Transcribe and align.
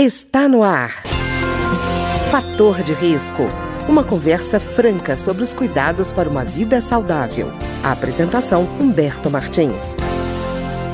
Está 0.00 0.48
no 0.48 0.62
ar. 0.62 1.02
Fator 2.30 2.84
de 2.84 2.92
risco. 2.92 3.48
Uma 3.88 4.04
conversa 4.04 4.60
franca 4.60 5.16
sobre 5.16 5.42
os 5.42 5.52
cuidados 5.52 6.12
para 6.12 6.28
uma 6.28 6.44
vida 6.44 6.80
saudável. 6.80 7.50
A 7.82 7.90
apresentação 7.90 8.62
Humberto 8.78 9.28
Martins. 9.28 9.96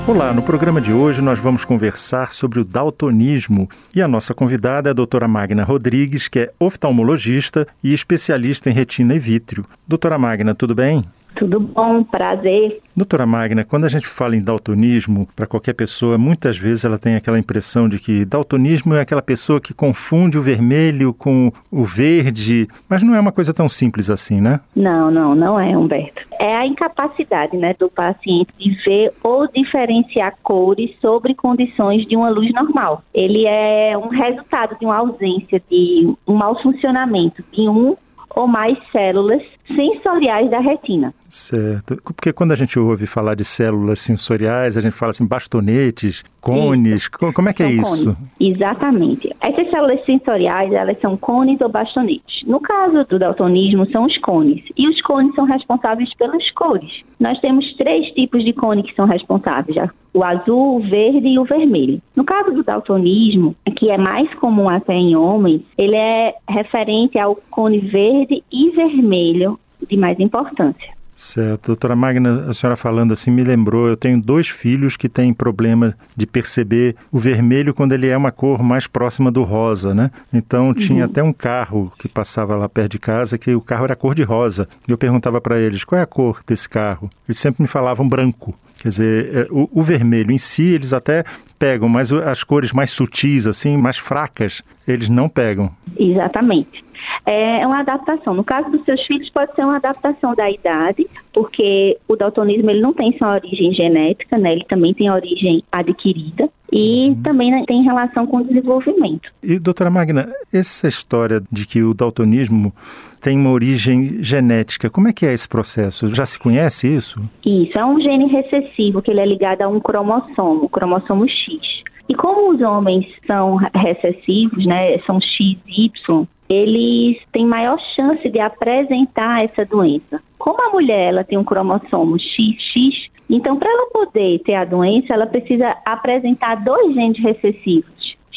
Olá, 0.09 0.32
no 0.32 0.40
programa 0.43 0.80
de 0.80 0.90
hoje 0.90 1.21
nós 1.21 1.38
vamos 1.38 1.67
conversar 1.67 2.32
sobre 2.32 2.61
o 2.61 2.64
daltonismo 2.64 3.69
e 3.95 4.01
a 4.01 4.09
nossa 4.09 4.32
convidada 4.32 4.88
é 4.88 4.93
a 4.93 4.95
doutora 4.95 5.29
Magna 5.29 5.65
Rodrigues, 5.65 6.27
que 6.27 6.39
é 6.39 6.53
oftalmologista 6.59 7.69
e 7.83 7.93
especialista 7.93 8.71
em 8.71 8.73
retina 8.73 9.15
e 9.15 9.19
vítreo. 9.19 9.67
Doutora 9.87 10.17
Magna, 10.17 10.55
tudo 10.55 10.75
bem? 10.75 11.05
Tudo 11.37 11.58
bom, 11.58 12.04
prazer. 12.04 12.80
Doutora 12.96 13.26
Magna, 13.26 13.64
quando 13.64 13.84
a 13.84 13.88
gente 13.88 14.06
fala 14.06 14.37
em 14.37 14.42
daltonismo, 14.42 15.26
para 15.34 15.46
qualquer 15.46 15.72
pessoa, 15.74 16.16
muitas 16.16 16.56
vezes 16.56 16.84
ela 16.84 16.96
tem 16.96 17.16
aquela 17.16 17.38
impressão 17.38 17.88
de 17.88 17.98
que 17.98 18.24
daltonismo 18.24 18.95
é 18.95 19.01
aquela 19.01 19.23
pessoa 19.23 19.60
que 19.60 19.74
confunde 19.74 20.38
o 20.38 20.42
vermelho 20.42 21.12
com 21.12 21.51
o 21.73 21.84
verde, 21.84 22.69
mas 22.89 23.02
não 23.02 23.15
é 23.15 23.20
uma 23.20 23.33
coisa 23.33 23.52
tão 23.52 23.69
simples 23.69 24.11
assim, 24.11 24.41
né? 24.41 24.61
Não, 24.77 25.11
não, 25.11 25.34
não 25.34 25.59
é, 25.59 25.77
Humberto. 25.77 26.23
É 26.39 26.56
a 26.56 26.66
incapacidade 26.66 27.56
né, 27.56 27.75
do 27.78 27.89
paciente 27.91 28.51
de 28.59 28.75
ver 28.84 29.12
ou 29.23 29.48
diferenciar 29.48 30.34
cores 30.42 30.91
sobre 31.01 31.34
condições 31.34 32.06
de 32.06 32.16
uma 32.16 32.28
luz 32.28 32.53
normal. 32.53 33.03
Ele 33.12 33.45
é 33.47 33.98
um 33.98 34.09
resultado 34.09 34.78
de 34.78 34.84
uma 34.84 34.98
ausência 34.98 35.61
de 35.69 36.14
um 36.27 36.34
mau 36.34 36.61
funcionamento 36.62 37.42
de 37.53 37.69
um 37.69 37.97
ou 38.34 38.47
mais 38.47 38.77
células 38.91 39.43
sensoriais 39.66 40.51
da 40.51 40.59
retina. 40.59 41.15
Certo. 41.29 41.97
Porque 42.02 42.33
quando 42.33 42.52
a 42.52 42.56
gente 42.56 42.79
ouve 42.79 43.06
falar 43.06 43.34
de 43.34 43.45
células 43.45 44.01
sensoriais, 44.01 44.77
a 44.77 44.80
gente 44.80 44.92
fala 44.92 45.11
assim, 45.11 45.27
bastonetes, 45.27 46.25
cones. 46.41 47.02
Isso. 47.02 47.11
Como 47.33 47.48
é 47.48 47.52
que 47.52 47.62
é 47.62 47.66
são 47.66 47.75
é 47.75 47.80
isso? 47.80 48.05
Cones. 48.05 48.56
Exatamente. 48.56 49.34
Essas 49.41 49.54
células 49.74 50.05
sensoriais, 50.05 50.73
elas 50.73 51.01
são 51.01 51.16
cones 51.16 51.60
ou 51.60 51.69
bastonetes. 51.69 52.46
No 52.46 52.60
caso 52.60 53.05
do 53.06 53.19
daltonismo, 53.19 53.91
são 53.91 54.05
os 54.05 54.16
cones. 54.19 54.62
E 54.77 54.89
os 54.89 55.03
cones 55.03 55.34
são 55.34 55.44
responsáveis 55.44 56.14
pelas 56.14 56.48
cores. 56.53 57.03
Nós 57.19 57.41
temos 57.41 57.75
três 57.75 58.06
tipos 58.12 58.44
de 58.44 58.53
cone 58.53 58.84
que 58.84 58.94
são 58.94 59.05
responsáveis, 59.05 59.77
o 60.12 60.22
azul, 60.22 60.77
o 60.77 60.81
verde 60.81 61.27
e 61.27 61.39
o 61.41 61.44
vermelho. 61.44 62.00
No 62.14 62.25
caso 62.25 62.53
do 62.53 62.62
daltonismo, 62.62 63.56
que 63.77 63.91
é 63.91 63.98
mais 63.98 64.33
comum 64.34 64.69
até 64.69 64.94
em 64.94 65.16
homens, 65.16 65.62
ele 65.77 65.97
é 65.97 66.34
referente 66.48 67.19
ao 67.19 67.34
cone 67.50 67.81
verde 67.81 68.44
e 68.53 68.70
vermelho 68.70 69.59
de 69.88 69.97
mais 69.97 70.20
importância. 70.20 70.94
Certo. 71.17 71.67
Doutora 71.69 71.95
Magna, 71.95 72.47
a 72.48 72.53
senhora 72.53 72.77
falando 72.77 73.12
assim 73.12 73.31
me 73.31 73.45
lembrou, 73.45 73.89
eu 73.89 73.97
tenho 73.97 74.20
dois 74.20 74.48
filhos 74.48 74.97
que 74.97 75.09
têm 75.09 75.33
problema 75.33 75.95
de 76.17 76.27
perceber 76.27 76.97
o 77.11 77.19
vermelho 77.19 77.73
quando 77.73 77.93
ele 77.93 78.09
é 78.09 78.17
uma 78.17 78.33
cor 78.33 78.62
mais 78.62 78.87
próxima 78.87 79.31
do 79.31 79.43
rosa, 79.43 79.95
né? 79.95 80.11
Então 80.33 80.69
uhum. 80.69 80.75
tinha 80.75 81.05
até 81.05 81.23
um 81.23 81.33
carro 81.33 81.93
que 81.98 82.09
passava 82.09 82.56
lá 82.56 82.69
perto 82.69 82.93
de 82.93 82.98
casa 82.98 83.39
que 83.39 83.55
o 83.55 83.61
carro 83.61 83.84
era 83.84 83.97
cor 83.97 84.15
de 84.15 84.23
rosa. 84.23 84.69
E 84.89 84.91
eu 84.91 84.98
perguntava 84.98 85.41
para 85.41 85.59
eles, 85.59 85.84
qual 85.84 85.98
é 85.98 86.03
a 86.03 86.06
cor 86.06 86.43
desse 86.47 86.69
carro? 86.69 87.09
Eles 87.28 87.39
sempre 87.39 87.62
me 87.62 87.69
falavam 87.69 88.09
branco. 88.09 88.55
Quer 88.78 88.89
dizer, 88.89 89.37
é, 89.37 89.47
o, 89.51 89.69
o 89.73 89.83
vermelho 89.83 90.33
em 90.33 90.39
si 90.39 90.65
eles 90.65 90.93
até 90.93 91.25
pegam, 91.59 91.89
mas 91.89 92.12
as 92.12 92.43
cores 92.45 92.73
mais 92.73 92.91
sutis, 92.91 93.47
assim, 93.47 93.77
mais 93.77 93.97
fracas, 93.97 94.62
eles 94.87 95.09
não 95.09 95.28
pegam. 95.28 95.71
Exatamente 95.97 96.84
é 97.27 97.66
uma 97.66 97.80
adaptação. 97.80 98.34
No 98.34 98.44
caso 98.44 98.70
dos 98.70 98.84
seus 98.84 99.00
filhos, 99.06 99.30
pode 99.30 99.55
ser 99.55 99.62
uma 99.64 99.77
adaptação 99.77 100.34
da 100.34 100.50
idade, 100.50 101.06
porque 101.33 101.98
o 102.08 102.16
daltonismo 102.16 102.70
ele 102.70 102.80
não 102.80 102.92
tem 102.92 103.16
só 103.19 103.33
origem 103.33 103.72
genética, 103.72 104.36
né? 104.38 104.52
Ele 104.52 104.64
também 104.69 104.94
tem 104.94 105.10
origem 105.10 105.62
adquirida 105.72 106.48
e 106.72 107.08
uhum. 107.08 107.22
também 107.22 107.50
né, 107.50 107.64
tem 107.66 107.82
relação 107.82 108.27
com 108.27 108.38
o 108.38 108.44
desenvolvimento. 108.44 109.30
E, 109.42 109.58
doutora 109.58 109.91
Magna, 109.91 110.28
essa 110.52 110.88
história 110.88 111.41
de 111.50 111.66
que 111.66 111.82
o 111.82 111.94
daltonismo 111.94 112.72
tem 113.20 113.38
uma 113.38 113.50
origem 113.50 114.22
genética, 114.22 114.91
como 114.91 115.08
é 115.08 115.12
que 115.12 115.25
é 115.25 115.32
esse 115.32 115.48
processo? 115.48 116.14
Já 116.14 116.27
se 116.27 116.38
conhece 116.38 116.88
isso? 116.88 117.19
Isso, 117.47 117.78
é 117.78 117.84
um 117.84 117.98
gene 118.00 118.26
recessivo 118.26 119.00
que 119.00 119.10
ele 119.10 119.20
é 119.20 119.26
ligado 119.26 119.62
a 119.62 119.69
um 119.69 119.81
cromossomo, 119.81 120.64
o 120.64 120.69
cromossomo 120.69 121.26
X. 121.28 121.84
E 122.06 122.14
como 122.14 122.53
os 122.53 122.60
homens 122.60 123.06
são 123.26 123.56
recessivos, 123.75 124.66
né, 124.66 124.98
são 125.06 125.19
XY, 125.20 126.26
eles 126.49 127.19
têm 127.32 127.47
maior 127.47 127.78
chance 127.94 128.28
de 128.28 128.38
apresentar 128.38 129.44
essa 129.44 129.65
doença. 129.65 130.21
Como 130.38 130.60
a 130.62 130.71
mulher 130.71 131.09
ela 131.09 131.25
tem 131.25 131.38
um 131.38 131.44
cromossomo 131.44 132.19
XX, 132.19 133.10
então 133.28 133.56
para 133.56 133.71
ela 133.71 133.91
poder 133.91 134.41
ter 134.41 134.55
a 134.55 134.65
doença, 134.65 135.15
ela 135.15 135.27
precisa 135.27 135.77
apresentar 135.84 136.56
dois 136.62 136.94
genes 136.94 137.19
recessivos. 137.19 137.94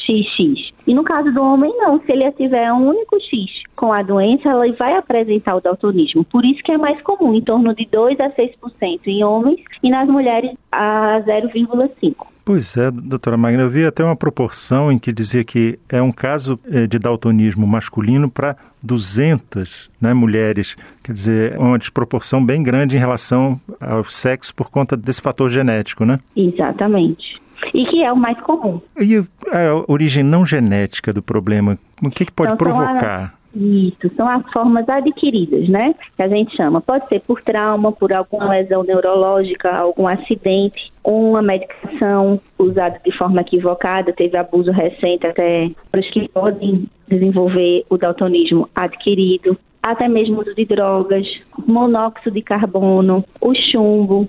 XX. 0.07 0.71
E 0.87 0.93
no 0.93 1.03
caso 1.03 1.31
do 1.33 1.41
homem, 1.41 1.75
não. 1.77 1.99
Se 1.99 2.11
ele 2.11 2.31
tiver 2.31 2.71
um 2.71 2.87
único 2.87 3.19
X 3.19 3.63
com 3.75 3.91
a 3.91 4.01
doença, 4.01 4.49
ela 4.49 4.71
vai 4.73 4.95
apresentar 4.95 5.55
o 5.55 5.61
daltonismo. 5.61 6.23
Por 6.23 6.45
isso 6.45 6.63
que 6.63 6.71
é 6.71 6.77
mais 6.77 7.01
comum, 7.01 7.33
em 7.33 7.41
torno 7.41 7.75
de 7.75 7.85
2 7.85 8.19
a 8.19 8.29
6% 8.29 9.07
em 9.07 9.23
homens 9.23 9.59
e 9.83 9.89
nas 9.89 10.07
mulheres 10.07 10.51
a 10.71 11.19
0,5%. 11.25 12.36
Pois 12.47 12.77
é, 12.77 12.89
doutora 12.89 13.35
Magna, 13.35 13.63
eu 13.63 13.69
vi 13.69 13.85
até 13.85 14.01
uma 14.01 14.15
proporção 14.15 14.89
em 14.89 14.97
que 14.97 15.11
dizia 15.11 15.43
que 15.43 15.77
é 15.89 16.01
um 16.01 16.13
caso 16.13 16.57
eh, 16.71 16.87
de 16.87 16.97
daltonismo 16.97 17.67
masculino 17.67 18.31
para 18.31 18.55
200 18.81 19.89
né, 19.99 20.13
mulheres. 20.13 20.77
Quer 21.03 21.11
dizer, 21.11 21.55
é 21.55 21.59
uma 21.59 21.77
desproporção 21.77 22.41
bem 22.41 22.63
grande 22.63 22.95
em 22.95 22.99
relação 22.99 23.59
ao 23.81 24.05
sexo 24.05 24.55
por 24.55 24.69
conta 24.69 24.95
desse 24.95 25.21
fator 25.21 25.49
genético, 25.49 26.05
né? 26.05 26.21
Exatamente. 26.37 27.35
E 27.73 27.85
que 27.85 28.01
é 28.01 28.13
o 28.13 28.15
mais 28.15 28.39
comum. 28.39 28.79
E 28.97 29.17
a 29.17 29.91
origem 29.91 30.23
não 30.23 30.45
genética 30.45 31.11
do 31.11 31.21
problema, 31.21 31.77
o 32.01 32.09
que, 32.09 32.23
que 32.23 32.31
pode 32.31 32.53
então, 32.53 32.65
provocar? 32.65 33.36
Isso, 33.55 34.13
são 34.15 34.27
as 34.27 34.43
formas 34.51 34.87
adquiridas, 34.87 35.67
né? 35.67 35.95
Que 36.15 36.23
a 36.23 36.27
gente 36.27 36.55
chama. 36.55 36.81
Pode 36.81 37.07
ser 37.07 37.21
por 37.21 37.41
trauma, 37.41 37.91
por 37.91 38.13
alguma 38.13 38.49
lesão 38.49 38.83
neurológica, 38.83 39.73
algum 39.75 40.07
acidente, 40.07 40.91
uma 41.03 41.41
medicação 41.41 42.39
usada 42.59 42.99
de 43.03 43.11
forma 43.17 43.41
equivocada, 43.41 44.13
teve 44.13 44.37
abuso 44.37 44.71
recente 44.71 45.25
até 45.25 45.71
para 45.91 46.01
os 46.01 46.09
que 46.09 46.27
podem 46.29 46.87
desenvolver 47.07 47.85
o 47.89 47.97
daltonismo 47.97 48.69
adquirido, 48.75 49.57
até 49.81 50.07
mesmo 50.07 50.41
uso 50.41 50.53
de 50.53 50.65
drogas, 50.65 51.25
monóxido 51.65 52.31
de 52.31 52.41
carbono, 52.41 53.23
o 53.39 53.53
chumbo, 53.55 54.27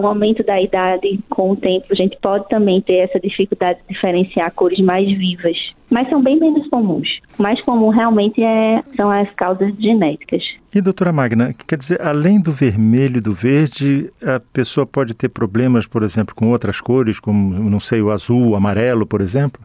o 0.00 0.06
aumento 0.06 0.42
da 0.42 0.60
idade 0.60 1.20
com 1.28 1.52
o 1.52 1.56
tempo, 1.56 1.86
a 1.90 1.94
gente 1.94 2.16
pode 2.20 2.48
também 2.48 2.80
ter 2.80 2.96
essa 2.96 3.20
dificuldade 3.20 3.80
de 3.80 3.94
diferenciar 3.94 4.50
cores 4.52 4.80
mais 4.80 5.06
vivas, 5.06 5.56
mas 5.90 6.08
são 6.08 6.22
bem 6.22 6.38
menos 6.38 6.68
comuns. 6.68 7.08
O 7.38 7.42
mais 7.42 7.60
comum 7.62 7.88
realmente 7.90 8.42
é, 8.42 8.82
são 8.96 9.10
as 9.10 9.30
causas 9.34 9.74
genéticas. 9.78 10.42
E 10.74 10.80
doutora 10.80 11.12
Magna, 11.12 11.54
quer 11.66 11.78
dizer, 11.78 12.00
além 12.02 12.40
do 12.40 12.52
vermelho 12.52 13.18
e 13.18 13.20
do 13.20 13.32
verde, 13.32 14.10
a 14.22 14.40
pessoa 14.40 14.86
pode 14.86 15.14
ter 15.14 15.28
problemas, 15.28 15.86
por 15.86 16.02
exemplo, 16.02 16.34
com 16.34 16.50
outras 16.50 16.80
cores, 16.80 17.20
como, 17.20 17.70
não 17.70 17.78
sei, 17.78 18.02
o 18.02 18.10
azul, 18.10 18.50
o 18.50 18.56
amarelo, 18.56 19.06
por 19.06 19.20
exemplo? 19.20 19.62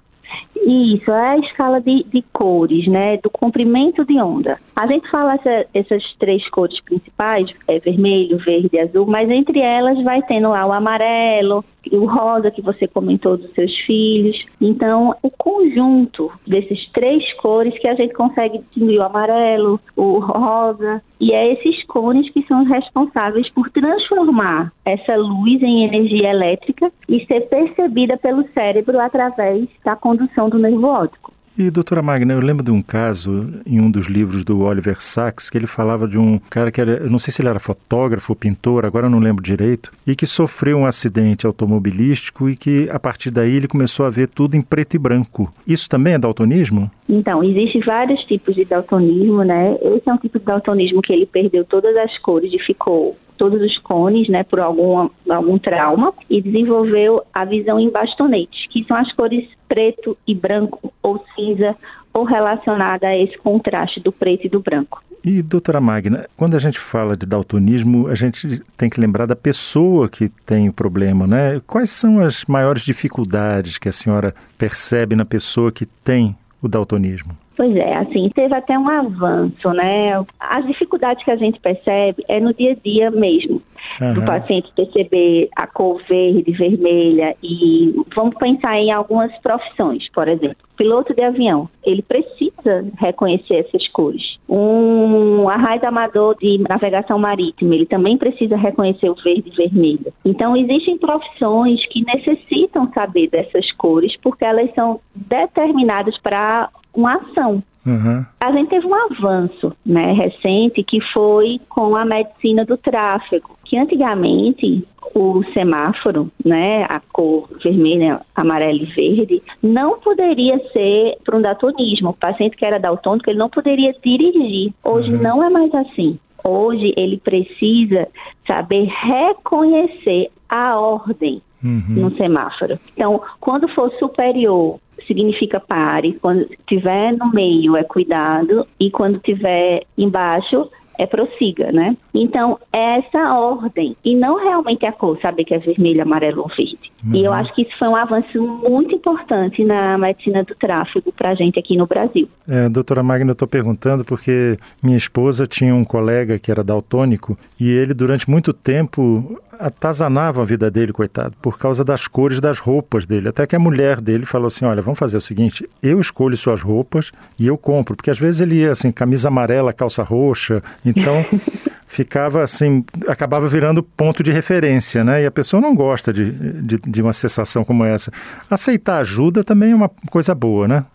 Isso, 0.65 1.11
é 1.11 1.29
a 1.31 1.37
escala 1.37 1.79
de, 1.81 2.03
de, 2.03 2.23
cores, 2.33 2.87
né? 2.87 3.17
Do 3.17 3.29
comprimento 3.29 4.05
de 4.05 4.19
onda. 4.19 4.59
A 4.75 4.87
gente 4.87 5.09
fala 5.09 5.35
essa, 5.35 5.65
essas 5.73 6.03
três 6.19 6.47
cores 6.49 6.79
principais, 6.81 7.49
é 7.67 7.79
vermelho, 7.79 8.37
verde 8.37 8.69
e 8.73 8.79
azul, 8.79 9.05
mas 9.05 9.29
entre 9.29 9.59
elas 9.59 10.01
vai 10.03 10.21
tendo 10.23 10.49
lá 10.49 10.65
o 10.65 10.71
amarelo, 10.71 11.63
o 11.91 12.05
rosa 12.05 12.51
que 12.51 12.61
você 12.61 12.87
comentou 12.87 13.37
dos 13.37 13.51
seus 13.53 13.75
filhos. 13.85 14.37
Então, 14.59 15.15
o 15.21 15.29
conjunto 15.31 16.31
desses 16.45 16.89
três 16.91 17.33
cores 17.35 17.77
que 17.79 17.87
a 17.87 17.95
gente 17.95 18.13
consegue 18.13 18.59
distinguir 18.59 18.99
o 18.99 19.03
amarelo, 19.03 19.79
o 19.95 20.19
rosa, 20.19 21.01
e 21.19 21.33
é 21.33 21.53
esses 21.53 21.83
cones 21.85 22.29
que 22.31 22.45
são 22.47 22.63
responsáveis 22.63 23.49
por 23.49 23.69
transformar 23.71 24.71
essa 24.85 25.15
luz 25.15 25.61
em 25.61 25.83
energia 25.83 26.29
elétrica 26.29 26.91
e 27.07 27.25
ser 27.25 27.41
percebida 27.49 28.17
pelo 28.17 28.47
cérebro 28.53 28.99
através 28.99 29.67
da 29.83 29.95
condução 29.95 30.48
do 30.49 30.59
nervo 30.59 30.87
óptico. 30.87 31.33
E, 31.59 31.69
doutora 31.69 32.01
Magna, 32.01 32.31
eu 32.31 32.39
lembro 32.39 32.63
de 32.63 32.71
um 32.71 32.81
caso 32.81 33.61
em 33.65 33.81
um 33.81 33.91
dos 33.91 34.07
livros 34.07 34.45
do 34.45 34.61
Oliver 34.61 35.01
Sacks 35.01 35.49
que 35.49 35.57
ele 35.57 35.67
falava 35.67 36.07
de 36.07 36.17
um 36.17 36.39
cara 36.49 36.71
que 36.71 36.79
era, 36.79 36.91
eu 36.91 37.09
não 37.09 37.19
sei 37.19 37.33
se 37.33 37.41
ele 37.41 37.49
era 37.49 37.59
fotógrafo 37.59 38.31
ou 38.31 38.35
pintor, 38.37 38.85
agora 38.85 39.07
eu 39.07 39.09
não 39.09 39.19
lembro 39.19 39.43
direito, 39.43 39.91
e 40.07 40.15
que 40.15 40.25
sofreu 40.25 40.77
um 40.77 40.85
acidente 40.85 41.45
automobilístico 41.45 42.49
e 42.49 42.55
que 42.55 42.89
a 42.89 42.97
partir 42.97 43.29
daí 43.29 43.57
ele 43.57 43.67
começou 43.67 44.05
a 44.05 44.09
ver 44.09 44.29
tudo 44.29 44.55
em 44.55 44.61
preto 44.61 44.95
e 44.95 44.97
branco. 44.97 45.51
Isso 45.67 45.89
também 45.89 46.13
é 46.13 46.17
daltonismo? 46.17 46.89
Então, 47.09 47.43
existem 47.43 47.81
vários 47.81 48.21
tipos 48.21 48.55
de 48.55 48.63
daltonismo, 48.63 49.43
né? 49.43 49.75
Esse 49.81 50.09
é 50.09 50.13
um 50.13 50.17
tipo 50.17 50.39
de 50.39 50.45
daltonismo 50.45 51.01
que 51.01 51.11
ele 51.11 51.25
perdeu 51.25 51.65
todas 51.65 51.93
as 51.97 52.17
cores 52.19 52.53
e 52.53 52.59
ficou 52.59 53.17
todos 53.37 53.61
os 53.61 53.77
cones, 53.79 54.27
né, 54.29 54.43
por 54.43 54.59
algum, 54.59 55.09
algum 55.29 55.57
trauma, 55.57 56.13
e 56.29 56.41
desenvolveu 56.41 57.23
a 57.33 57.45
visão 57.45 57.79
em 57.79 57.89
bastonetes, 57.89 58.67
que 58.69 58.83
são 58.83 58.97
as 58.97 59.11
cores 59.13 59.45
preto 59.69 60.17
e 60.27 60.35
branco 60.35 60.91
ou 61.01 61.23
cinza, 61.35 61.75
ou 62.13 62.25
relacionada 62.25 63.07
a 63.07 63.17
esse 63.17 63.37
contraste 63.37 64.01
do 64.01 64.11
preto 64.11 64.47
e 64.47 64.49
do 64.49 64.59
branco. 64.59 65.01
E, 65.23 65.41
doutora 65.41 65.79
Magna, 65.79 66.25
quando 66.35 66.55
a 66.55 66.59
gente 66.59 66.79
fala 66.79 67.15
de 67.15 67.25
daltonismo, 67.25 68.07
a 68.07 68.15
gente 68.15 68.61
tem 68.77 68.89
que 68.89 68.99
lembrar 68.99 69.25
da 69.25 69.35
pessoa 69.35 70.09
que 70.09 70.29
tem 70.45 70.69
o 70.69 70.73
problema, 70.73 71.27
né? 71.27 71.61
Quais 71.67 71.89
são 71.89 72.19
as 72.19 72.45
maiores 72.45 72.83
dificuldades 72.83 73.77
que 73.77 73.89
a 73.89 73.91
senhora 73.91 74.33
percebe 74.57 75.15
na 75.15 75.25
pessoa 75.25 75.71
que 75.71 75.85
tem 75.85 76.35
o 76.61 76.67
daltonismo? 76.67 77.37
Pois 77.57 77.75
é, 77.75 77.97
assim, 77.97 78.29
teve 78.33 78.55
até 78.55 78.79
um 78.79 78.87
avanço, 78.87 79.69
né? 79.73 80.13
As 80.39 80.65
dificuldades 80.65 81.23
que 81.25 81.31
a 81.31 81.35
gente 81.35 81.59
percebe 81.59 82.23
é 82.29 82.39
no 82.39 82.53
dia 82.53 82.71
a 82.71 82.75
dia 82.75 83.11
mesmo. 83.11 83.61
Uhum. 84.01 84.13
Do 84.13 84.25
paciente 84.25 84.71
perceber 84.75 85.49
a 85.55 85.67
cor 85.67 86.01
verde, 86.07 86.51
vermelha 86.51 87.35
e 87.43 87.93
vamos 88.15 88.35
pensar 88.37 88.77
em 88.77 88.91
algumas 88.91 89.31
profissões, 89.39 90.09
por 90.11 90.27
exemplo. 90.27 90.57
Piloto 90.77 91.13
de 91.13 91.21
avião, 91.21 91.69
ele 91.83 92.01
precisa 92.01 92.85
reconhecer 92.97 93.55
essas 93.55 93.85
cores. 93.89 94.39
Um 94.47 95.49
arraio 95.49 95.85
amador 95.85 96.37
de 96.39 96.57
navegação 96.67 97.19
marítima, 97.19 97.75
ele 97.75 97.85
também 97.85 98.17
precisa 98.17 98.55
reconhecer 98.55 99.09
o 99.09 99.15
verde 99.15 99.49
e 99.49 99.55
vermelho. 99.55 100.13
Então, 100.23 100.55
existem 100.55 100.97
profissões 100.97 101.85
que 101.87 102.03
necessitam 102.05 102.89
saber 102.93 103.29
dessas 103.29 103.69
cores 103.73 104.15
porque 104.21 104.45
elas 104.45 104.73
são 104.73 105.01
determinadas 105.13 106.17
para 106.19 106.69
uma 106.93 107.15
ação. 107.15 107.61
Uhum. 107.85 108.25
A 108.41 108.51
gente 108.51 108.69
teve 108.69 108.85
um 108.85 108.93
avanço 108.93 109.73
né, 109.85 110.11
recente 110.13 110.83
que 110.83 110.99
foi 111.13 111.59
com 111.69 111.95
a 111.95 112.05
medicina 112.05 112.65
do 112.65 112.77
tráfego, 112.77 113.57
que 113.65 113.77
antigamente 113.77 114.85
o 115.15 115.43
semáforo, 115.53 116.31
né, 116.45 116.83
a 116.83 117.01
cor 117.11 117.49
vermelha, 117.63 118.21
amarelo 118.35 118.83
e 118.83 118.85
verde, 118.85 119.41
não 119.61 119.99
poderia 119.99 120.59
ser 120.71 121.17
para 121.23 121.37
um 121.37 121.41
daltonismo. 121.41 122.09
O 122.09 122.13
paciente 122.13 122.55
que 122.55 122.65
era 122.65 122.79
daltônico, 122.79 123.29
ele 123.29 123.39
não 123.39 123.49
poderia 123.49 123.93
dirigir. 124.03 124.73
Hoje 124.83 125.15
uhum. 125.15 125.21
não 125.21 125.43
é 125.43 125.49
mais 125.49 125.73
assim. 125.73 126.19
Hoje 126.43 126.93
ele 126.95 127.17
precisa 127.17 128.07
saber 128.45 128.85
reconhecer 128.85 130.29
a 130.47 130.79
ordem 130.79 131.41
uhum. 131.63 131.83
no 131.87 132.15
semáforo. 132.15 132.79
Então, 132.95 133.21
quando 133.39 133.67
for 133.69 133.91
superior 133.99 134.79
significa 135.09 135.59
pare, 135.59 136.13
quando 136.21 136.47
tiver 136.67 137.17
no 137.17 137.31
meio 137.31 137.75
é 137.75 137.83
cuidado 137.83 138.67
e 138.79 138.91
quando 138.91 139.19
tiver 139.19 139.83
embaixo 139.97 140.69
é 140.99 141.07
prossiga, 141.07 141.71
né? 141.71 141.97
Então, 142.13 142.59
é 142.73 142.99
essa 142.99 143.33
ordem, 143.33 143.95
e 144.03 144.15
não 144.15 144.37
realmente 144.37 144.85
a 144.85 144.91
cor, 144.91 145.19
saber 145.21 145.45
que 145.45 145.53
é 145.53 145.59
vermelho, 145.59 146.01
amarelo 146.01 146.41
ou 146.41 146.47
verde. 146.47 146.91
Uhum. 147.03 147.15
E 147.15 147.23
eu 147.23 147.31
acho 147.31 147.53
que 147.53 147.61
isso 147.61 147.77
foi 147.77 147.87
um 147.87 147.95
avanço 147.95 148.41
muito 148.41 148.95
importante 148.95 149.63
na 149.63 149.97
medicina 149.97 150.43
do 150.43 150.55
tráfego 150.55 151.11
para 151.11 151.29
a 151.29 151.35
gente 151.35 151.59
aqui 151.59 151.77
no 151.77 151.85
Brasil. 151.85 152.27
É, 152.47 152.67
doutora 152.67 153.03
Magna, 153.03 153.31
eu 153.31 153.33
estou 153.33 153.47
perguntando 153.47 154.03
porque 154.03 154.57
minha 154.81 154.97
esposa 154.97 155.45
tinha 155.45 155.73
um 155.73 155.83
colega 155.83 156.39
que 156.39 156.51
era 156.51 156.63
daltônico 156.63 157.37
e 157.59 157.69
ele, 157.69 157.93
durante 157.93 158.29
muito 158.29 158.53
tempo, 158.53 159.39
atazanava 159.59 160.41
a 160.41 160.45
vida 160.45 160.71
dele, 160.71 160.93
coitado, 160.93 161.35
por 161.41 161.57
causa 161.57 161.83
das 161.83 162.07
cores 162.07 162.39
das 162.39 162.59
roupas 162.59 163.05
dele. 163.05 163.29
Até 163.29 163.45
que 163.45 163.55
a 163.55 163.59
mulher 163.59 164.01
dele 164.01 164.25
falou 164.25 164.47
assim: 164.47 164.65
Olha, 164.65 164.81
vamos 164.81 164.97
fazer 164.97 165.17
o 165.17 165.21
seguinte, 165.21 165.67
eu 165.83 165.99
escolho 165.99 166.35
suas 166.37 166.61
roupas 166.61 167.11
e 167.37 167.47
eu 167.47 167.57
compro. 167.57 167.95
Porque 167.95 168.09
às 168.09 168.19
vezes 168.19 168.41
ele 168.41 168.55
ia 168.55 168.71
assim, 168.71 168.91
camisa 168.91 169.27
amarela, 169.27 169.73
calça 169.73 170.03
roxa. 170.03 170.63
Então. 170.85 171.25
ficava 171.89 172.43
assim, 172.43 172.85
acabava 173.07 173.47
virando 173.47 173.81
ponto 173.81 174.21
de 174.21 174.31
referência, 174.31 175.03
né? 175.03 175.23
E 175.23 175.25
a 175.25 175.31
pessoa 175.31 175.59
não 175.59 175.75
gosta 175.75 176.13
de, 176.13 176.31
de, 176.31 176.77
de 176.77 177.01
uma 177.01 177.11
sensação 177.11 177.65
como 177.65 177.83
essa. 177.83 178.11
Aceitar 178.49 178.99
ajuda 178.99 179.43
também 179.43 179.71
é 179.71 179.75
uma 179.75 179.89
coisa 180.09 180.35
boa, 180.35 180.67
né? 180.67 180.85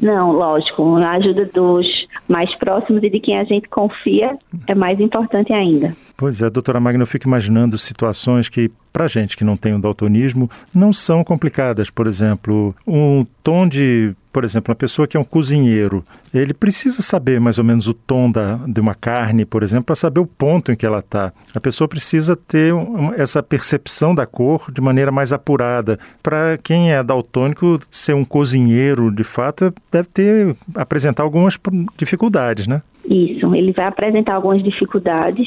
Não, 0.00 0.30
lógico. 0.30 0.96
A 0.96 1.10
ajuda 1.12 1.50
dos 1.52 1.86
mais 2.28 2.54
próximos 2.56 3.02
e 3.02 3.10
de 3.10 3.20
quem 3.20 3.38
a 3.38 3.44
gente 3.44 3.68
confia 3.68 4.38
é 4.66 4.74
mais 4.74 4.98
importante 5.00 5.52
ainda. 5.52 5.94
Pois 6.16 6.40
é, 6.40 6.48
doutora 6.48 6.80
Magna, 6.80 7.02
eu 7.02 7.06
fico 7.06 7.26
imaginando 7.26 7.76
situações 7.76 8.48
que, 8.48 8.70
para 8.94 9.08
gente 9.08 9.36
que 9.36 9.42
não 9.42 9.56
tem 9.56 9.72
o 9.72 9.76
um 9.76 9.80
daltonismo, 9.80 10.48
não 10.72 10.92
são 10.92 11.24
complicadas. 11.24 11.90
Por 11.90 12.06
exemplo, 12.06 12.72
um 12.86 13.26
tom 13.42 13.66
de. 13.66 14.14
Por 14.32 14.44
exemplo, 14.44 14.70
uma 14.72 14.76
pessoa 14.76 15.06
que 15.06 15.16
é 15.16 15.20
um 15.20 15.24
cozinheiro, 15.24 16.04
ele 16.32 16.52
precisa 16.52 17.02
saber 17.02 17.40
mais 17.40 17.56
ou 17.56 17.64
menos 17.64 17.86
o 17.86 17.94
tom 17.94 18.28
da, 18.28 18.56
de 18.66 18.80
uma 18.80 18.94
carne, 18.94 19.44
por 19.44 19.62
exemplo, 19.62 19.84
para 19.84 19.94
saber 19.94 20.18
o 20.18 20.26
ponto 20.26 20.72
em 20.72 20.76
que 20.76 20.84
ela 20.84 20.98
está. 20.98 21.32
A 21.54 21.60
pessoa 21.60 21.86
precisa 21.86 22.34
ter 22.34 22.74
um, 22.74 23.12
essa 23.14 23.42
percepção 23.44 24.12
da 24.12 24.26
cor 24.26 24.72
de 24.72 24.80
maneira 24.80 25.12
mais 25.12 25.32
apurada. 25.32 26.00
Para 26.20 26.58
quem 26.58 26.92
é 26.92 27.00
daltônico, 27.00 27.78
ser 27.88 28.14
um 28.14 28.24
cozinheiro, 28.24 29.08
de 29.12 29.22
fato, 29.22 29.72
deve 29.90 30.08
ter 30.08 30.56
apresentar 30.74 31.22
algumas 31.22 31.56
dificuldades, 31.96 32.66
né? 32.66 32.82
Isso, 33.08 33.54
ele 33.54 33.72
vai 33.72 33.86
apresentar 33.86 34.34
algumas 34.34 34.62
dificuldades 34.62 35.46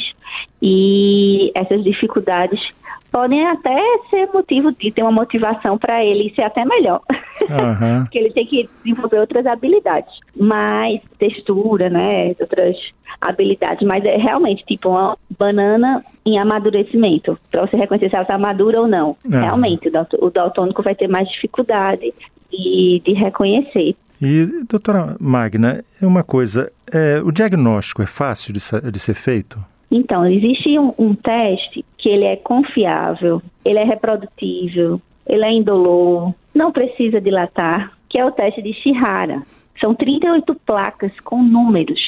e 0.62 1.52
essas 1.56 1.84
dificuldades 1.84 2.60
podem 3.18 3.48
até 3.48 3.76
ser 4.12 4.30
motivo 4.32 4.72
de 4.74 4.92
ter 4.92 5.02
uma 5.02 5.12
motivação 5.12 5.76
para 5.76 6.06
ele 6.06 6.32
ser 6.36 6.44
até 6.44 6.64
melhor. 6.64 7.02
Uhum. 7.42 8.04
Porque 8.06 8.20
ele 8.20 8.32
tem 8.32 8.46
que 8.46 8.70
desenvolver 8.84 9.20
outras 9.20 9.48
habilidades, 9.48 10.14
mais 10.36 11.02
textura, 11.18 11.90
né, 11.90 12.36
outras 12.40 12.76
habilidades, 13.20 13.88
mas 13.88 14.06
é 14.06 14.18
realmente 14.18 14.64
tipo 14.68 14.90
uma 14.90 15.18
banana 15.40 16.06
em 16.24 16.38
amadurecimento, 16.38 17.40
para 17.50 17.66
você 17.66 17.76
reconhecer 17.76 18.10
se 18.10 18.16
ela 18.16 18.22
está 18.22 18.38
madura 18.38 18.82
ou 18.82 18.88
não. 18.88 19.18
Uhum. 19.26 19.32
Realmente, 19.32 19.90
o 20.22 20.30
daltônico 20.30 20.84
vai 20.84 20.94
ter 20.94 21.08
mais 21.08 21.28
dificuldade 21.30 22.14
de, 22.52 23.02
de 23.04 23.14
reconhecer. 23.14 23.96
E, 24.22 24.46
doutora 24.70 25.16
Magna, 25.20 25.84
é 26.00 26.06
uma 26.06 26.24
coisa, 26.24 26.72
é, 26.94 27.20
o 27.24 27.32
diagnóstico 27.32 28.04
é 28.04 28.06
fácil 28.06 28.54
de, 28.54 28.60
de 28.92 29.00
ser 29.00 29.16
feito? 29.16 29.58
Então, 29.90 30.26
existe 30.26 30.78
um, 30.78 30.94
um, 30.98 31.16
teste 31.16 31.86
que 32.08 32.12
ele 32.12 32.24
é 32.24 32.38
confiável, 32.38 33.42
ele 33.66 33.80
é 33.80 33.84
reprodutível, 33.84 35.02
ele 35.28 35.44
é 35.44 35.52
indolor, 35.52 36.34
não 36.56 36.72
precisa 36.72 37.20
dilatar, 37.20 37.92
que 38.08 38.18
é 38.18 38.24
o 38.24 38.32
teste 38.32 38.62
de 38.62 38.72
Shihara. 38.72 39.44
São 39.82 39.94
38 39.94 40.56
placas 40.66 41.12
com 41.20 41.44
números, 41.44 42.00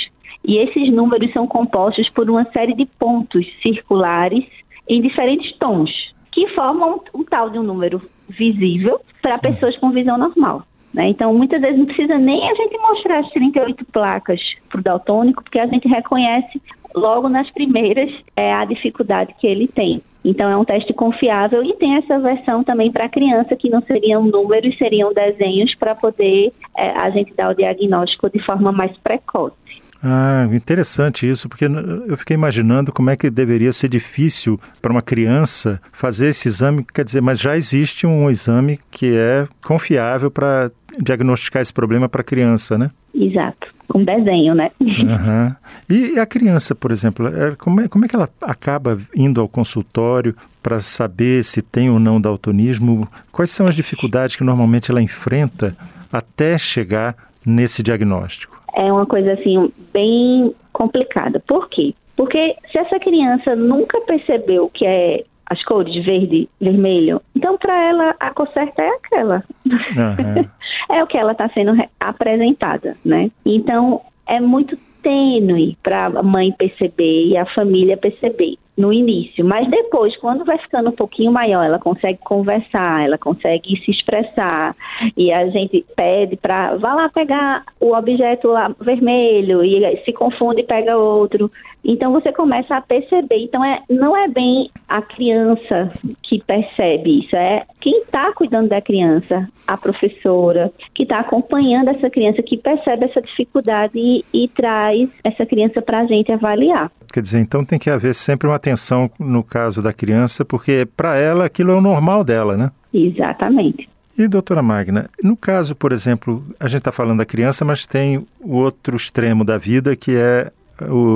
e 0.47 0.57
esses 0.57 0.89
números 0.89 1.33
são 1.33 1.45
compostos 1.45 2.09
por 2.11 2.29
uma 2.29 2.45
série 2.53 2.73
de 2.75 2.85
pontos 2.85 3.45
circulares 3.61 4.45
em 4.87 5.01
diferentes 5.01 5.53
tons, 5.57 5.91
que 6.31 6.47
formam 6.55 7.01
um, 7.13 7.25
tal 7.25 7.49
de 7.49 7.59
um 7.59 7.63
número 7.63 8.01
visível 8.29 9.01
para 9.21 9.37
pessoas 9.37 9.75
com 9.79 9.91
visão 9.91 10.17
normal. 10.17 10.63
Né? 10.93 11.09
Então, 11.09 11.33
muitas 11.33 11.59
vezes 11.59 11.77
não 11.77 11.85
precisa 11.85 12.17
nem 12.17 12.49
a 12.49 12.55
gente 12.55 12.77
mostrar 12.77 13.19
as 13.19 13.29
38 13.31 13.83
placas 13.91 14.39
para 14.69 14.79
o 14.79 14.83
daltônico, 14.83 15.43
porque 15.43 15.59
a 15.59 15.67
gente 15.67 15.89
reconhece 15.89 16.61
logo 16.95 17.29
nas 17.29 17.49
primeiras 17.51 18.11
é, 18.35 18.53
a 18.53 18.65
dificuldade 18.65 19.33
que 19.39 19.47
ele 19.47 19.67
tem. 19.67 20.01
Então, 20.23 20.49
é 20.49 20.57
um 20.57 20.65
teste 20.65 20.93
confiável 20.93 21.63
e 21.63 21.73
tem 21.75 21.95
essa 21.95 22.19
versão 22.19 22.63
também 22.63 22.91
para 22.91 23.07
criança, 23.07 23.55
que 23.55 23.69
não 23.69 23.81
seriam 23.83 24.23
números, 24.23 24.77
seriam 24.77 25.13
desenhos 25.13 25.73
para 25.75 25.95
poder 25.95 26.51
é, 26.77 26.89
a 26.91 27.09
gente 27.09 27.33
dar 27.33 27.51
o 27.51 27.55
diagnóstico 27.55 28.29
de 28.29 28.43
forma 28.45 28.71
mais 28.71 28.95
precoce. 28.97 29.55
Ah, 30.01 30.47
interessante 30.53 31.29
isso, 31.29 31.49
porque 31.49 31.65
eu 31.65 32.15
fiquei 32.17 32.33
imaginando 32.33 32.91
como 32.91 33.09
é 33.09 33.17
que 33.17 33.29
deveria 33.29 33.73
ser 33.73 33.89
difícil 33.89 34.59
para 34.81 34.91
uma 34.91 35.01
criança 35.01 35.81
fazer 35.91 36.27
esse 36.27 36.47
exame, 36.47 36.85
quer 36.93 37.03
dizer, 37.03 37.21
mas 37.21 37.37
já 37.39 37.57
existe 37.57 38.07
um 38.07 38.29
exame 38.29 38.79
que 38.89 39.13
é 39.13 39.45
confiável 39.65 40.31
para 40.31 40.71
diagnosticar 41.01 41.61
esse 41.61 41.73
problema 41.73 42.07
para 42.07 42.21
a 42.21 42.23
criança, 42.23 42.77
né? 42.77 42.91
Exato, 43.13 43.67
um 43.93 44.03
desenho, 44.03 44.53
né? 44.53 44.71
Uhum. 44.79 45.55
E 45.89 46.19
a 46.19 46.25
criança, 46.25 46.75
por 46.75 46.91
exemplo, 46.91 47.27
é, 47.27 47.55
como 47.55 47.81
é, 47.81 47.87
como 47.87 48.05
é 48.05 48.07
que 48.07 48.15
ela 48.15 48.29
acaba 48.41 48.99
indo 49.15 49.41
ao 49.41 49.47
consultório 49.47 50.35
para 50.61 50.79
saber 50.79 51.43
se 51.43 51.61
tem 51.61 51.89
ou 51.89 51.99
não 51.99 52.21
daltonismo? 52.21 53.07
Quais 53.31 53.49
são 53.49 53.67
as 53.67 53.75
dificuldades 53.75 54.35
que 54.35 54.43
normalmente 54.43 54.91
ela 54.91 55.01
enfrenta 55.01 55.75
até 56.11 56.57
chegar 56.57 57.15
nesse 57.45 57.81
diagnóstico? 57.81 58.59
é 58.73 58.91
uma 58.91 59.05
coisa 59.05 59.33
assim 59.33 59.71
bem 59.93 60.53
complicada. 60.71 61.41
Por 61.41 61.69
quê? 61.69 61.93
Porque 62.15 62.55
se 62.71 62.79
essa 62.79 62.99
criança 62.99 63.55
nunca 63.55 63.99
percebeu 64.01 64.69
que 64.73 64.85
é 64.85 65.23
as 65.49 65.63
cores 65.63 66.05
verde, 66.05 66.47
vermelho, 66.61 67.21
então 67.35 67.57
para 67.57 67.77
ela 67.89 68.15
a 68.19 68.31
cor 68.31 68.47
certa 68.53 68.81
é 68.81 68.89
aquela. 68.89 69.43
Uhum. 69.65 70.45
é 70.95 71.03
o 71.03 71.07
que 71.07 71.17
ela 71.17 71.31
está 71.31 71.49
sendo 71.49 71.73
apresentada, 71.99 72.95
né? 73.03 73.31
Então 73.45 74.01
é 74.27 74.39
muito 74.39 74.77
tênue 75.01 75.77
para 75.81 76.05
a 76.05 76.23
mãe 76.23 76.51
perceber 76.51 77.27
e 77.27 77.37
a 77.37 77.45
família 77.47 77.97
perceber. 77.97 78.57
No 78.79 78.93
início, 78.93 79.43
mas 79.43 79.69
depois, 79.69 80.15
quando 80.17 80.45
vai 80.45 80.57
ficando 80.57 80.89
um 80.89 80.93
pouquinho 80.93 81.33
maior, 81.33 81.65
ela 81.65 81.77
consegue 81.77 82.17
conversar, 82.19 83.03
ela 83.03 83.17
consegue 83.17 83.77
se 83.83 83.91
expressar 83.91 84.73
e 85.17 85.33
a 85.33 85.49
gente 85.49 85.85
pede 85.97 86.37
para 86.37 86.77
vá 86.77 86.93
lá 86.93 87.09
pegar 87.09 87.65
o 87.79 87.93
objeto 87.93 88.47
lá 88.47 88.73
vermelho 88.79 89.63
e 89.65 90.01
se 90.05 90.13
confunde 90.13 90.61
e 90.61 90.65
pega 90.65 90.97
outro. 90.97 91.51
Então 91.83 92.13
você 92.13 92.31
começa 92.31 92.75
a 92.75 92.81
perceber. 92.81 93.39
Então 93.43 93.63
é, 93.63 93.81
não 93.89 94.15
é 94.15 94.27
bem 94.29 94.69
a 94.87 95.01
criança 95.01 95.91
que 96.23 96.41
percebe 96.41 97.19
isso, 97.19 97.35
é 97.35 97.65
quem 97.81 97.99
está 98.01 98.31
cuidando 98.33 98.69
da 98.69 98.81
criança, 98.81 99.47
a 99.67 99.75
professora, 99.75 100.71
que 100.95 101.03
está 101.03 101.19
acompanhando 101.19 101.89
essa 101.89 102.09
criança, 102.09 102.41
que 102.41 102.57
percebe 102.57 103.05
essa 103.05 103.21
dificuldade 103.21 103.91
e, 103.95 104.23
e 104.33 104.47
traz 104.47 105.09
essa 105.23 105.45
criança 105.45 105.81
para 105.81 105.99
a 105.99 106.05
gente 106.05 106.31
avaliar. 106.31 106.89
Quer 107.11 107.21
dizer, 107.21 107.39
então 107.39 107.65
tem 107.65 107.79
que 107.79 107.89
haver 107.89 108.13
sempre 108.13 108.47
uma 108.47 108.55
atenção 108.55 109.09
no 109.19 109.43
caso 109.43 109.81
da 109.81 109.91
criança, 109.91 110.45
porque 110.45 110.87
para 110.95 111.17
ela 111.17 111.45
aquilo 111.45 111.71
é 111.71 111.75
o 111.75 111.81
normal 111.81 112.23
dela, 112.23 112.55
né? 112.55 112.71
Exatamente. 112.93 113.89
E, 114.17 114.27
doutora 114.27 114.61
Magna, 114.61 115.09
no 115.23 115.37
caso, 115.37 115.73
por 115.73 115.93
exemplo, 115.93 116.43
a 116.59 116.67
gente 116.67 116.79
está 116.79 116.91
falando 116.91 117.19
da 117.19 117.25
criança, 117.25 117.63
mas 117.63 117.87
tem 117.87 118.25
o 118.41 118.57
outro 118.57 118.97
extremo 118.97 119.45
da 119.45 119.57
vida 119.57 119.95
que 119.95 120.15
é 120.15 120.51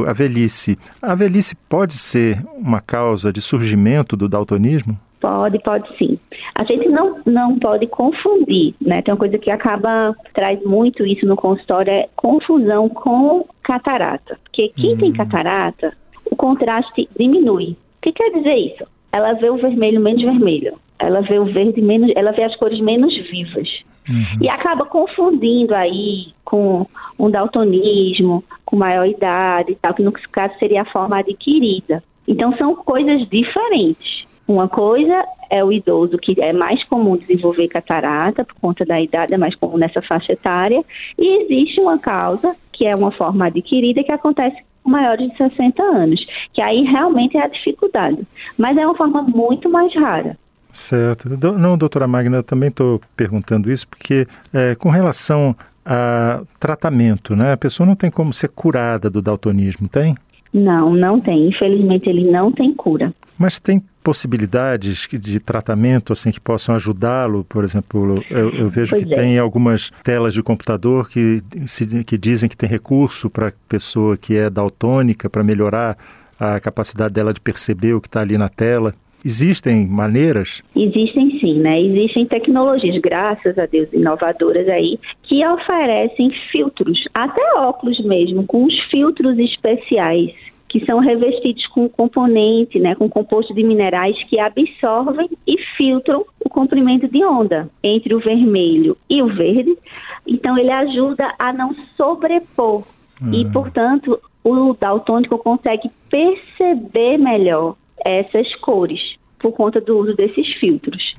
a 0.08 0.14
velhice. 0.14 0.78
A 1.02 1.14
velhice 1.14 1.56
pode 1.56 1.94
ser 1.94 2.42
uma 2.56 2.82
causa 2.82 3.32
de 3.32 3.42
surgimento 3.42 4.16
do 4.16 4.28
daltonismo? 4.30 4.98
Pode, 5.20 5.58
pode 5.60 5.88
sim. 5.98 6.20
A 6.56 6.66
gente 6.66 6.90
não, 6.90 7.18
não 7.26 7.58
pode 7.58 7.88
confundir, 7.88 8.76
né? 8.82 9.02
Tem 9.02 9.14
uma 9.14 9.20
coisa 9.20 9.38
que 9.38 9.50
acaba, 9.50 10.14
traz 10.34 10.62
muito 10.64 11.06
isso 11.06 11.26
no 11.26 11.36
consultório, 11.38 11.92
é 11.92 12.10
confusão 12.16 12.90
com 12.90 13.46
catarata. 13.64 14.38
Porque 14.44 14.70
quem 14.76 14.98
tem 14.98 15.10
hum. 15.10 15.14
catarata, 15.14 15.94
o 16.26 16.36
contraste 16.36 17.08
diminui. 17.18 17.72
O 17.72 18.02
que 18.02 18.12
quer 18.12 18.32
dizer 18.32 18.56
isso? 18.56 18.86
Ela 19.12 19.34
vê 19.34 19.50
o 19.50 19.58
vermelho 19.58 20.02
menos 20.02 20.24
vermelho, 20.24 20.78
ela 21.00 21.22
vê 21.22 21.38
o 21.38 21.46
verde 21.46 21.82
menos, 21.82 22.12
ela 22.16 22.32
vê 22.32 22.44
as 22.44 22.56
cores 22.56 22.80
menos 22.80 23.14
vivas. 23.30 23.70
Uhum. 24.10 24.40
E 24.42 24.50
acaba 24.50 24.86
confundindo 24.86 25.74
aí 25.74 26.34
com 26.44 26.86
um 27.18 27.30
daltonismo, 27.30 28.44
com 28.66 28.76
maior 28.76 29.06
idade 29.06 29.72
e 29.72 29.76
tal, 29.76 29.94
que 29.94 30.04
no 30.04 30.12
caso 30.12 30.54
seria 30.60 30.82
a 30.82 30.92
forma 30.92 31.20
adquirida. 31.20 32.04
Então 32.28 32.56
são 32.58 32.76
coisas 32.76 33.28
diferentes. 33.30 34.26
Uma 34.48 34.68
coisa 34.68 35.24
é 35.50 35.64
o 35.64 35.72
idoso, 35.72 36.18
que 36.18 36.40
é 36.42 36.52
mais 36.52 36.84
comum 36.86 37.16
desenvolver 37.16 37.68
catarata 37.68 38.44
por 38.44 38.56
conta 38.56 38.86
da 38.86 39.00
idade, 39.00 39.34
é 39.34 39.38
mais 39.38 39.56
comum 39.56 39.78
nessa 39.78 40.02
faixa 40.02 40.34
etária, 40.34 40.84
e 41.18 41.44
existe 41.44 41.80
uma 41.80 41.98
causa, 41.98 42.56
que 42.72 42.86
é 42.86 42.96
uma 42.96 43.12
forma 43.12 43.46
adquirida, 43.48 44.04
que 44.04 44.12
acontece 44.12 44.58
com 44.84 44.90
maiores 44.90 45.32
de 45.32 45.38
60 45.38 45.82
anos, 45.82 46.26
que 46.54 46.62
aí 46.62 46.84
realmente 46.84 47.38
é 47.38 47.44
a 47.44 47.48
dificuldade. 47.48 48.28
Mas 48.58 48.78
é 48.78 48.86
uma 48.86 48.96
forma 48.96 49.22
muito 49.24 49.70
mais 49.70 49.94
rara. 49.96 50.38
Certo. 50.72 51.30
Não, 51.58 51.78
doutora 51.78 52.08
Magna, 52.08 52.38
eu 52.38 52.44
também 52.44 52.70
estou 52.70 53.00
perguntando 53.16 53.72
isso 53.72 53.88
porque, 53.88 54.28
é, 54.52 54.76
com 54.76 54.90
relação 54.90 55.56
a 55.86 56.42
tratamento, 56.60 57.36
né? 57.36 57.54
A 57.54 57.58
pessoa 57.58 57.86
não 57.86 57.96
tem 57.96 58.10
como 58.10 58.34
ser 58.34 58.50
curada 58.50 59.10
do 59.10 59.22
daltonismo, 59.22 59.88
tem? 59.88 60.16
Não, 60.54 60.94
não 60.94 61.20
tem. 61.20 61.48
Infelizmente, 61.48 62.10
ele 62.10 62.30
não 62.30 62.52
tem 62.52 62.74
cura. 62.74 63.14
Mas 63.44 63.60
tem 63.60 63.82
possibilidades 64.02 65.06
de 65.12 65.38
tratamento 65.38 66.14
assim 66.14 66.32
que 66.32 66.40
possam 66.40 66.76
ajudá-lo? 66.76 67.44
Por 67.44 67.66
exemplo, 67.66 68.24
eu, 68.30 68.50
eu 68.52 68.70
vejo 68.70 68.92
pois 68.92 69.04
que 69.04 69.14
é. 69.14 69.18
tem 69.18 69.38
algumas 69.38 69.92
telas 70.02 70.34
de 70.34 70.42
computador 70.42 71.10
que, 71.10 71.44
se, 71.68 72.06
que 72.06 72.18
dizem 72.18 72.48
que 72.48 72.56
tem 72.56 72.70
recurso 72.70 73.30
para 73.30 73.50
a 73.50 73.52
pessoa 73.68 74.16
que 74.16 74.38
é 74.38 74.50
daltônica 74.50 75.30
para 75.30 75.44
melhorar 75.44 75.98
a 76.40 76.58
capacidade 76.58 77.14
dela 77.14 77.34
de 77.34 77.42
perceber 77.42 77.94
o 77.94 78.00
que 78.00 78.08
está 78.08 78.22
ali 78.22 78.38
na 78.38 78.48
tela. 78.48 78.96
Existem 79.26 79.86
maneiras? 79.88 80.64
Existem 80.74 81.38
sim, 81.42 81.60
né? 81.60 81.82
Existem 81.82 82.26
tecnologias, 82.26 82.98
graças 83.02 83.60
a 83.60 83.66
Deus, 83.66 83.92
inovadoras 83.92 84.70
aí, 84.70 84.98
que 85.24 85.46
oferecem 85.46 86.32
filtros, 86.50 86.98
até 87.14 87.42
óculos 87.58 88.00
mesmo, 88.06 88.46
com 88.46 88.64
os 88.64 88.80
filtros 88.90 89.38
especiais 89.38 90.32
que 90.74 90.84
são 90.88 90.98
revestidos 90.98 91.68
com 91.68 91.88
componente, 91.88 92.80
né, 92.80 92.96
com 92.96 93.08
composto 93.08 93.54
de 93.54 93.64
minerais 93.64 94.18
que 94.24 94.40
absorvem 94.40 95.30
e 95.46 95.56
filtram 95.78 96.26
o 96.44 96.50
comprimento 96.50 97.08
de 97.08 97.24
onda 97.24 97.70
entre 97.84 98.16
o 98.16 98.20
vermelho 98.20 98.98
e 99.08 99.22
o 99.22 99.28
verde. 99.28 99.78
Então 100.26 100.58
ele 100.58 100.72
ajuda 100.72 101.32
a 101.38 101.54
não 101.54 101.76
sobrepor 101.96 102.84
uhum. 103.22 103.34
e, 103.36 103.46
portanto, 103.52 104.20
o 104.44 104.74
daltônico 104.74 105.38
consegue 105.38 105.92
perceber 106.10 107.20
melhor 107.20 107.76
essas 108.04 108.56
cores 108.56 109.00
por 109.38 109.52
conta 109.52 109.80
do 109.80 109.96
uso 109.96 110.16
desses 110.16 110.56
filtros. 110.56 111.14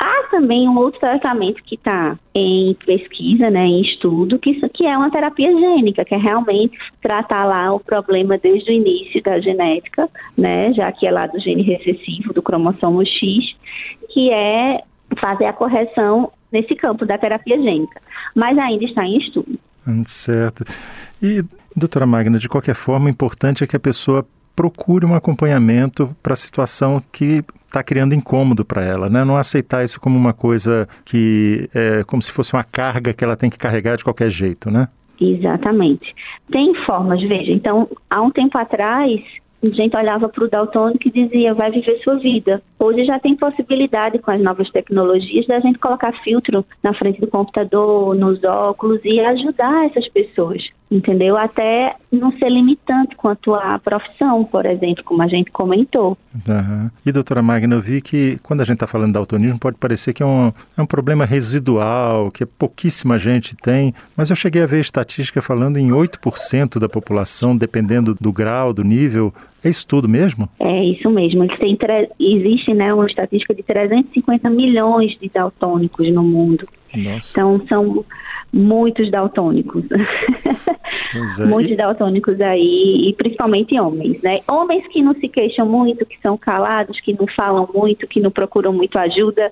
Há 0.00 0.28
também 0.30 0.68
um 0.68 0.78
outro 0.78 1.00
tratamento 1.00 1.62
que 1.64 1.74
está 1.74 2.16
em 2.34 2.74
pesquisa, 2.86 3.50
né, 3.50 3.66
em 3.66 3.80
estudo, 3.80 4.38
que, 4.38 4.54
que 4.70 4.86
é 4.86 4.96
uma 4.96 5.10
terapia 5.10 5.50
gênica, 5.50 6.04
que 6.04 6.14
é 6.14 6.18
realmente 6.18 6.78
tratar 7.02 7.44
lá 7.44 7.72
o 7.74 7.80
problema 7.80 8.38
desde 8.38 8.70
o 8.70 8.74
início 8.74 9.20
da 9.22 9.40
genética, 9.40 10.08
né, 10.36 10.72
já 10.72 10.92
que 10.92 11.06
é 11.06 11.10
lá 11.10 11.26
do 11.26 11.40
gene 11.40 11.62
recessivo, 11.62 12.32
do 12.32 12.42
cromossomo 12.42 13.04
X, 13.04 13.56
que 14.10 14.30
é 14.30 14.80
fazer 15.20 15.46
a 15.46 15.52
correção 15.52 16.30
nesse 16.52 16.76
campo 16.76 17.04
da 17.04 17.18
terapia 17.18 17.60
gênica. 17.60 18.00
Mas 18.34 18.56
ainda 18.56 18.84
está 18.84 19.04
em 19.04 19.18
estudo. 19.18 19.58
Hum, 19.86 20.04
certo. 20.06 20.64
E, 21.20 21.42
doutora 21.74 22.06
Magna, 22.06 22.38
de 22.38 22.48
qualquer 22.48 22.74
forma, 22.74 23.06
o 23.06 23.10
importante 23.10 23.64
é 23.64 23.66
que 23.66 23.74
a 23.76 23.80
pessoa 23.80 24.24
procure 24.58 25.06
um 25.06 25.14
acompanhamento 25.14 26.10
para 26.20 26.32
a 26.32 26.36
situação 26.36 27.00
que 27.12 27.44
está 27.64 27.80
criando 27.80 28.12
incômodo 28.12 28.64
para 28.64 28.84
ela, 28.84 29.08
né? 29.08 29.24
Não 29.24 29.36
aceitar 29.36 29.84
isso 29.84 30.00
como 30.00 30.18
uma 30.18 30.32
coisa 30.32 30.88
que 31.04 31.70
é 31.72 32.02
como 32.02 32.20
se 32.20 32.32
fosse 32.32 32.54
uma 32.54 32.64
carga 32.64 33.12
que 33.12 33.22
ela 33.22 33.36
tem 33.36 33.48
que 33.48 33.56
carregar 33.56 33.96
de 33.96 34.02
qualquer 34.02 34.28
jeito, 34.28 34.68
né? 34.68 34.88
Exatamente. 35.20 36.12
Tem 36.50 36.74
formas, 36.84 37.20
veja, 37.20 37.52
então, 37.52 37.88
há 38.10 38.20
um 38.20 38.32
tempo 38.32 38.58
atrás, 38.58 39.20
a 39.62 39.66
gente 39.68 39.96
olhava 39.96 40.28
para 40.28 40.44
o 40.44 40.50
daltônico 40.50 41.06
e 41.06 41.12
dizia, 41.12 41.54
vai 41.54 41.70
viver 41.70 42.00
sua 42.02 42.16
vida. 42.16 42.60
Hoje 42.80 43.04
já 43.04 43.20
tem 43.20 43.36
possibilidade 43.36 44.18
com 44.18 44.32
as 44.32 44.40
novas 44.40 44.68
tecnologias 44.72 45.46
da 45.46 45.60
gente 45.60 45.78
colocar 45.78 46.12
filtro 46.24 46.64
na 46.82 46.92
frente 46.94 47.20
do 47.20 47.28
computador, 47.28 48.12
nos 48.16 48.42
óculos 48.42 49.00
e 49.04 49.20
ajudar 49.20 49.86
essas 49.86 50.08
pessoas, 50.08 50.68
entendeu? 50.90 51.36
Até 51.36 51.94
não 52.10 52.32
ser 52.38 52.48
limitante 52.48 53.14
quanto 53.16 53.54
à 53.54 53.78
profissão, 53.78 54.44
por 54.44 54.64
exemplo, 54.64 55.04
como 55.04 55.22
a 55.22 55.28
gente 55.28 55.50
comentou. 55.50 56.16
Uhum. 56.34 56.90
E 57.04 57.12
doutora 57.12 57.42
Magna, 57.42 57.74
eu 57.74 57.80
vi 57.80 58.00
que 58.00 58.38
quando 58.42 58.60
a 58.60 58.64
gente 58.64 58.76
está 58.76 58.86
falando 58.86 59.08
de 59.08 59.14
daltonismo 59.14 59.58
pode 59.58 59.76
parecer 59.76 60.14
que 60.14 60.22
é 60.22 60.26
um, 60.26 60.52
é 60.76 60.82
um 60.82 60.86
problema 60.86 61.24
residual, 61.24 62.30
que 62.30 62.46
pouquíssima 62.46 63.18
gente 63.18 63.54
tem, 63.56 63.94
mas 64.16 64.30
eu 64.30 64.36
cheguei 64.36 64.62
a 64.62 64.66
ver 64.66 64.80
estatística 64.80 65.42
falando 65.42 65.76
em 65.76 65.88
8% 65.88 66.78
da 66.78 66.88
população, 66.88 67.56
dependendo 67.56 68.14
do 68.14 68.32
grau, 68.32 68.72
do 68.72 68.82
nível, 68.82 69.32
é 69.62 69.68
isso 69.68 69.86
tudo 69.86 70.08
mesmo? 70.08 70.48
É 70.60 70.84
isso 70.84 71.10
mesmo. 71.10 71.46
Tem, 71.58 71.76
existe 72.18 72.72
né, 72.72 72.94
uma 72.94 73.06
estatística 73.06 73.54
de 73.54 73.62
350 73.62 74.48
milhões 74.50 75.18
de 75.20 75.28
daltônicos 75.28 76.08
no 76.10 76.22
mundo. 76.22 76.66
Nossa. 76.94 77.30
Então 77.32 77.66
são 77.68 78.04
muitos 78.52 79.10
daltônicos. 79.10 79.84
É. 81.14 81.44
muitos 81.44 81.74
daltônicos 81.76 82.38
aí, 82.40 83.08
e 83.08 83.14
principalmente 83.14 83.78
homens, 83.80 84.20
né? 84.20 84.40
Homens 84.46 84.86
que 84.88 85.02
não 85.02 85.14
se 85.14 85.26
queixam 85.26 85.66
muito, 85.66 86.04
que 86.04 86.18
são 86.20 86.36
calados, 86.36 87.00
que 87.00 87.16
não 87.18 87.26
falam 87.34 87.68
muito, 87.74 88.06
que 88.06 88.20
não 88.20 88.30
procuram 88.30 88.74
muito 88.74 88.98
ajuda, 88.98 89.50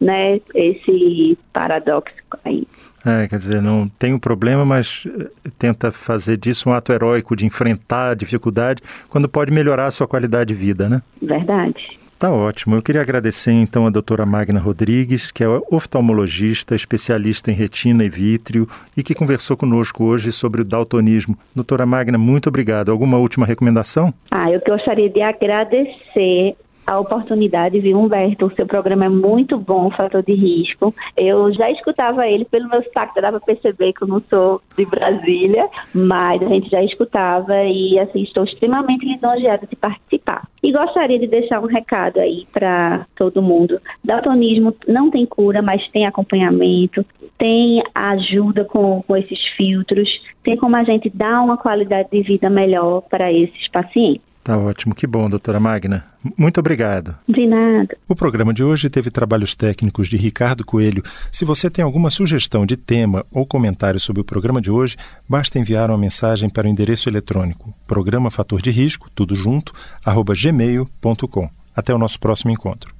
né? 0.00 0.40
Esse 0.52 1.38
paradoxo 1.52 2.14
aí. 2.44 2.66
É, 3.06 3.28
quer 3.28 3.38
dizer, 3.38 3.62
não 3.62 3.88
tem 3.88 4.12
um 4.12 4.18
problema, 4.18 4.64
mas 4.64 5.04
eh, 5.06 5.30
tenta 5.56 5.92
fazer 5.92 6.36
disso 6.36 6.68
um 6.68 6.72
ato 6.72 6.92
heróico 6.92 7.36
de 7.36 7.46
enfrentar 7.46 8.10
a 8.10 8.14
dificuldade, 8.14 8.82
quando 9.08 9.28
pode 9.28 9.52
melhorar 9.52 9.86
a 9.86 9.90
sua 9.90 10.08
qualidade 10.08 10.52
de 10.52 10.54
vida, 10.54 10.88
né? 10.88 11.00
Verdade. 11.22 11.98
Tá 12.18 12.32
ótimo. 12.32 12.74
Eu 12.74 12.82
queria 12.82 13.00
agradecer 13.00 13.52
então 13.52 13.86
a 13.86 13.90
doutora 13.90 14.26
Magna 14.26 14.58
Rodrigues, 14.58 15.30
que 15.30 15.44
é 15.44 15.48
oftalmologista, 15.70 16.74
especialista 16.74 17.52
em 17.52 17.54
retina 17.54 18.02
e 18.04 18.08
vítreo 18.08 18.68
e 18.96 19.04
que 19.04 19.14
conversou 19.14 19.56
conosco 19.56 20.02
hoje 20.02 20.32
sobre 20.32 20.62
o 20.62 20.64
daltonismo. 20.64 21.38
Doutora 21.54 21.86
Magna, 21.86 22.18
muito 22.18 22.48
obrigado. 22.48 22.90
Alguma 22.90 23.18
última 23.18 23.46
recomendação? 23.46 24.12
Ah, 24.32 24.50
eu 24.50 24.60
gostaria 24.66 25.08
de 25.08 25.22
agradecer 25.22 26.56
a 26.88 26.98
oportunidade, 26.98 27.78
viu, 27.80 27.98
Humberto? 27.98 28.46
O 28.46 28.54
seu 28.54 28.66
programa 28.66 29.04
é 29.04 29.08
muito 29.10 29.58
bom, 29.58 29.90
Fator 29.90 30.22
de 30.22 30.32
Risco. 30.32 30.94
Eu 31.14 31.52
já 31.52 31.70
escutava 31.70 32.26
ele 32.26 32.46
pelo 32.46 32.66
meu 32.66 32.82
sotaque, 32.82 33.20
dava 33.20 33.38
para 33.38 33.54
perceber 33.54 33.92
que 33.92 34.02
eu 34.02 34.08
não 34.08 34.22
sou 34.30 34.62
de 34.74 34.86
Brasília, 34.86 35.68
mas 35.92 36.42
a 36.42 36.46
gente 36.46 36.70
já 36.70 36.82
escutava 36.82 37.62
e, 37.64 37.98
assim, 37.98 38.22
estou 38.22 38.44
extremamente 38.44 39.04
lisonjeada 39.04 39.66
de 39.66 39.76
participar. 39.76 40.48
E 40.62 40.72
gostaria 40.72 41.18
de 41.18 41.26
deixar 41.26 41.60
um 41.60 41.66
recado 41.66 42.20
aí 42.20 42.46
para 42.54 43.04
todo 43.14 43.42
mundo. 43.42 43.78
Daltonismo 44.02 44.74
não 44.86 45.10
tem 45.10 45.26
cura, 45.26 45.60
mas 45.60 45.86
tem 45.90 46.06
acompanhamento, 46.06 47.04
tem 47.36 47.82
ajuda 47.94 48.64
com, 48.64 49.02
com 49.02 49.14
esses 49.14 49.38
filtros, 49.58 50.08
tem 50.42 50.56
como 50.56 50.74
a 50.74 50.84
gente 50.84 51.10
dar 51.10 51.42
uma 51.42 51.58
qualidade 51.58 52.08
de 52.10 52.22
vida 52.22 52.48
melhor 52.48 53.02
para 53.02 53.30
esses 53.30 53.68
pacientes. 53.68 54.26
Tá 54.48 54.56
ótimo, 54.56 54.94
que 54.94 55.06
bom, 55.06 55.28
doutora 55.28 55.60
Magna. 55.60 56.06
Muito 56.34 56.58
obrigado. 56.58 57.14
De 57.28 57.46
nada. 57.46 57.94
O 58.08 58.14
programa 58.14 58.54
de 58.54 58.64
hoje 58.64 58.88
teve 58.88 59.10
trabalhos 59.10 59.54
técnicos 59.54 60.08
de 60.08 60.16
Ricardo 60.16 60.64
Coelho. 60.64 61.02
Se 61.30 61.44
você 61.44 61.68
tem 61.68 61.84
alguma 61.84 62.08
sugestão 62.08 62.64
de 62.64 62.74
tema 62.74 63.26
ou 63.30 63.44
comentário 63.44 64.00
sobre 64.00 64.22
o 64.22 64.24
programa 64.24 64.58
de 64.58 64.70
hoje, 64.70 64.96
basta 65.28 65.58
enviar 65.58 65.90
uma 65.90 65.98
mensagem 65.98 66.48
para 66.48 66.66
o 66.66 66.70
endereço 66.70 67.10
eletrônico 67.10 67.74
programa 67.86 68.30
fator 68.30 68.62
de 68.62 68.70
risco, 68.70 69.10
tudo 69.14 69.34
junto, 69.34 69.74
arroba 70.02 70.32
gmail.com. 70.34 71.50
Até 71.76 71.94
o 71.94 71.98
nosso 71.98 72.18
próximo 72.18 72.50
encontro. 72.50 72.94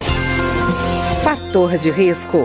Fator 1.23 1.79
de 1.79 1.91
risco, 1.91 2.45